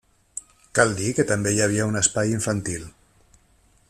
[0.79, 2.89] Cal dir que també hi havia un espai infantil.